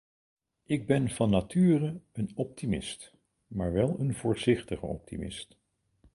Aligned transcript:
Ik 0.65 0.87
ben 0.87 1.09
van 1.09 1.29
nature 1.29 1.99
een 2.11 2.31
optimist, 2.35 3.13
maar 3.47 3.73
wel 3.73 3.99
een 3.99 4.13
voorzichtige 4.15 4.85
optimist. 4.85 5.57